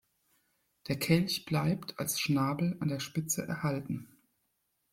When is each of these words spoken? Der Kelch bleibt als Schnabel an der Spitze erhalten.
Der 0.87 0.97
Kelch 0.97 1.45
bleibt 1.45 1.99
als 1.99 2.19
Schnabel 2.19 2.75
an 2.79 2.87
der 2.89 2.99
Spitze 2.99 3.47
erhalten. 3.47 4.07